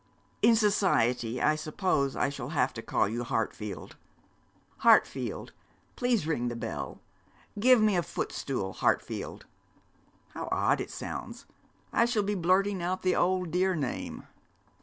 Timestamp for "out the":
12.81-13.15